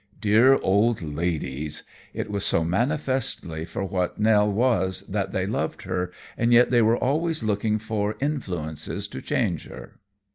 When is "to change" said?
9.09-9.67